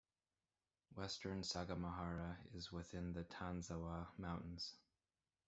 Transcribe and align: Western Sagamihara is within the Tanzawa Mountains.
Western 0.95 1.43
Sagamihara 1.43 2.39
is 2.55 2.71
within 2.71 3.13
the 3.13 3.23
Tanzawa 3.25 4.07
Mountains. 4.17 4.73